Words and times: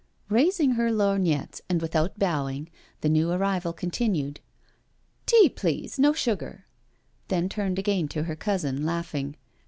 Raising 0.29 0.71
her 0.71 0.91
lorgnettes 0.91 1.61
and 1.69 1.79
without 1.79 2.17
bowing, 2.17 2.69
the 3.01 3.07
new 3.07 3.29
arrival 3.29 3.71
continued: 3.71 4.39
"Tea, 5.27 5.47
please— 5.47 5.99
no 5.99 6.11
sugar." 6.11 6.65
Then 7.27 7.47
turned 7.47 7.77
again 7.77 8.07
to 8.07 8.23
her 8.23 8.35
cousin, 8.35 8.83
laughing. 8.83 9.35